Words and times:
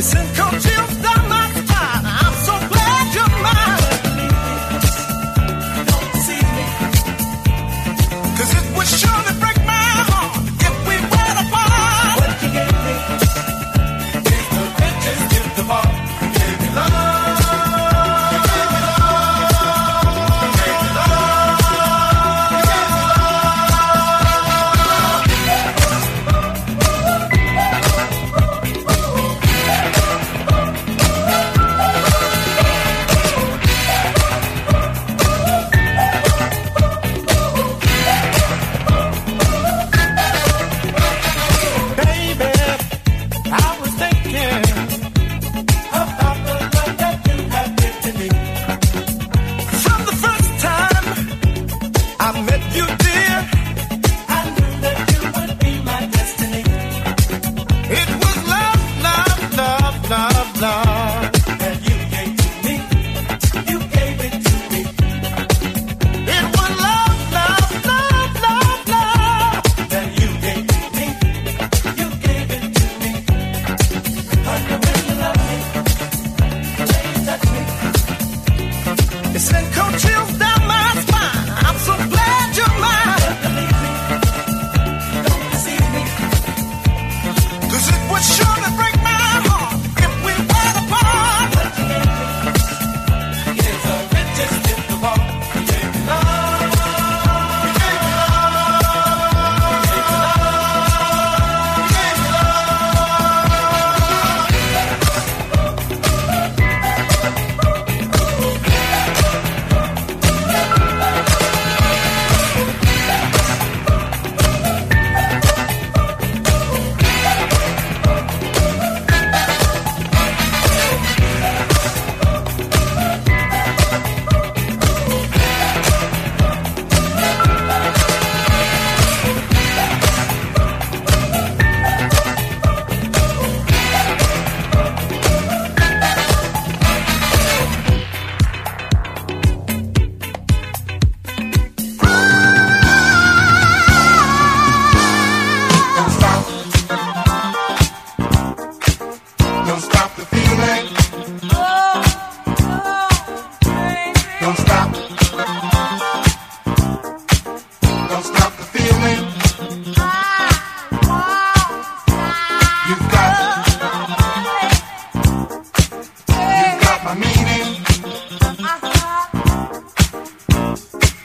Sen 0.00 0.26
kaçıyorsan 0.36 1.37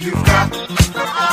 You've 0.00 0.14
got. 0.24 1.29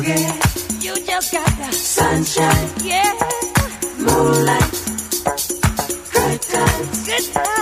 forget. 0.00 0.82
You 0.82 0.94
just 1.04 1.32
got 1.32 1.46
the 1.58 1.72
sunshine, 1.72 2.70
yeah, 2.82 3.12
moonlight, 3.98 4.70
good 6.12 6.42
times, 6.42 7.06
good 7.06 7.32
times. 7.34 7.59